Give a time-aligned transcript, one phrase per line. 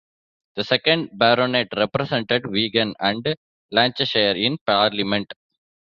[0.55, 3.35] The second Baronet represented Wigan and
[3.69, 5.31] Lancashire in Parliament.